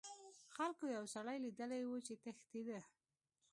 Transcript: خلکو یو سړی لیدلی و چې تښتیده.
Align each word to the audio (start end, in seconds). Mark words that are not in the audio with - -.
خلکو 0.55 0.83
یو 0.95 1.05
سړی 1.15 1.37
لیدلی 1.45 1.81
و 1.85 1.93
چې 2.05 2.13
تښتیده. 2.23 2.79